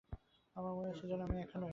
[0.55, 1.69] আমার মনে হচ্ছে, যেন আমি একা নই।